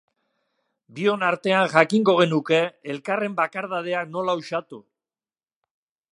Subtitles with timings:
[0.99, 2.61] Bion artean jakingo genuke
[2.93, 4.81] elkarren bakardadeak nola uxatu!